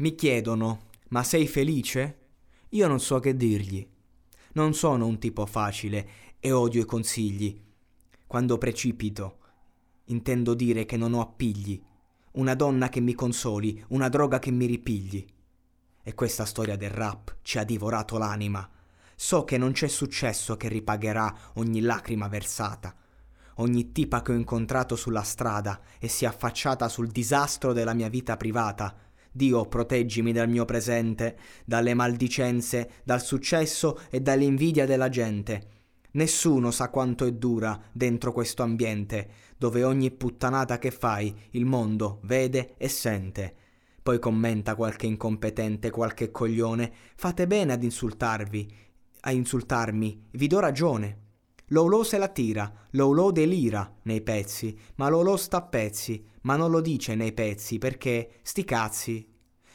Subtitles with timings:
[0.00, 2.18] Mi chiedono, ma sei felice?
[2.68, 3.84] Io non so che dirgli.
[4.52, 7.60] Non sono un tipo facile e odio i consigli.
[8.24, 9.38] Quando precipito,
[10.04, 11.82] intendo dire che non ho appigli.
[12.34, 15.26] Una donna che mi consoli, una droga che mi ripigli.
[16.04, 18.70] E questa storia del rap ci ha divorato l'anima.
[19.16, 22.94] So che non c'è successo che ripagherà ogni lacrima versata.
[23.56, 28.08] Ogni tipa che ho incontrato sulla strada e si è affacciata sul disastro della mia
[28.08, 29.06] vita privata
[29.38, 35.68] Dio proteggimi dal mio presente, dalle maldicenze, dal successo e dall'invidia della gente.
[36.10, 42.18] Nessuno sa quanto è dura dentro questo ambiente, dove ogni puttanata che fai il mondo
[42.24, 43.54] vede e sente.
[44.02, 48.74] Poi commenta qualche incompetente, qualche coglione, fate bene ad insultarvi,
[49.20, 51.26] a insultarmi, vi do ragione.
[51.68, 56.70] Lolo se la tira, Lolo delira nei pezzi, ma Lolo sta a pezzi, ma non
[56.70, 59.28] lo dice nei pezzi perché sti cazzi.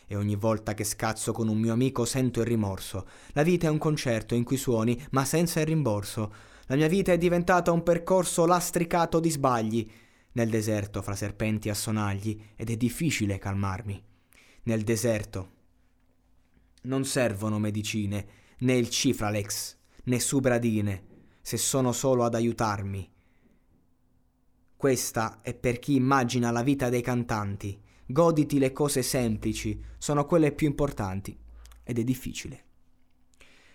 [0.08, 3.08] E ogni volta che scazzo con un mio amico sento il rimorso.
[3.34, 6.34] La vita è un concerto in cui suoni, ma senza il rimborso.
[6.66, 9.88] La mia vita è diventata un percorso lastricato di sbagli.
[10.32, 14.04] Nel deserto fra serpenti a sonagli ed è difficile calmarmi.
[14.64, 15.52] Nel deserto
[16.84, 18.26] non servono medicine,
[18.60, 21.12] né il cifralex, né subradine
[21.44, 23.12] se sono solo ad aiutarmi.
[24.78, 27.80] Questa è per chi immagina la vita dei cantanti.
[28.06, 31.38] Goditi le cose semplici, sono quelle più importanti.
[31.84, 32.64] Ed è difficile.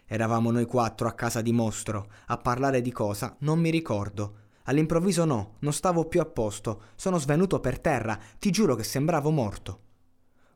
[0.07, 4.37] Eravamo noi quattro a casa di Mostro, a parlare di cosa non mi ricordo.
[4.65, 9.31] All'improvviso no, non stavo più a posto, sono svenuto per terra, ti giuro che sembravo
[9.31, 9.81] morto.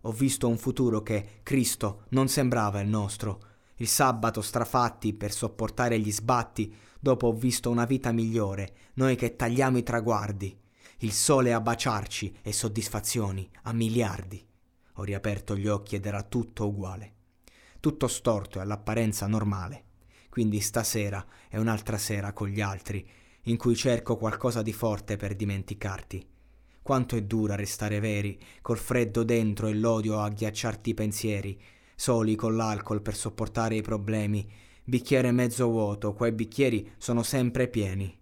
[0.02, 3.51] Ho visto un futuro che, Cristo, non sembrava il nostro.
[3.82, 9.34] Il sabato strafatti per sopportare gli sbatti, dopo ho visto una vita migliore, noi che
[9.34, 10.56] tagliamo i traguardi,
[10.98, 14.41] il sole a baciarci e soddisfazioni a miliardi.
[14.93, 17.15] Ho riaperto gli occhi ed era tutto uguale,
[17.81, 19.87] tutto storto e all'apparenza normale.
[20.28, 23.04] Quindi stasera è un'altra sera con gli altri,
[23.47, 26.25] in cui cerco qualcosa di forte per dimenticarti.
[26.82, 31.60] Quanto è dura restare veri, col freddo dentro e l'odio a ghiacciarti i pensieri,
[31.94, 34.48] soli con l'alcol per sopportare i problemi,
[34.84, 38.19] bicchiere mezzo vuoto, quei bicchieri sono sempre pieni.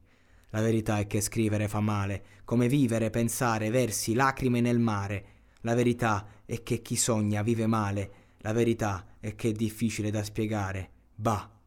[0.51, 5.25] La verità è che scrivere fa male, come vivere, pensare, versi, lacrime nel mare.
[5.61, 10.23] La verità è che chi sogna vive male, la verità è che è difficile da
[10.25, 10.91] spiegare.
[11.15, 11.60] Bah.